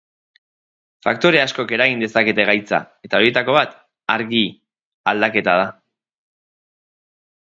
[1.07, 3.75] Faktore askok eragin dezakete gaitza, eta horietako bat
[4.15, 5.69] argi-aldaketa da.